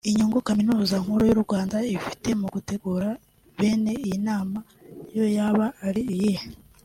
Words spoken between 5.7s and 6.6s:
ari iyihe